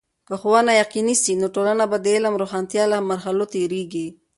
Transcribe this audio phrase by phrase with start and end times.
[0.27, 4.07] که ښوونه یقيني سي، نو ټولنه به د علم د روښانتیا له مرحلو تیریږي.